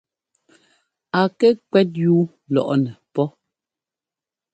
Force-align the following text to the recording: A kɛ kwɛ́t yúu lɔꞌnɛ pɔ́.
A 1.19 1.21
kɛ 1.39 1.47
kwɛ́t 1.69 1.89
yúu 2.03 2.31
lɔꞌnɛ 2.53 2.91
pɔ́. 3.13 3.27